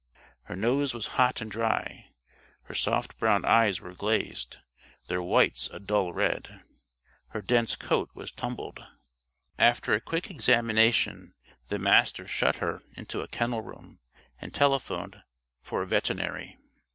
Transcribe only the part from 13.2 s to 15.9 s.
a kennel room and telephoned for a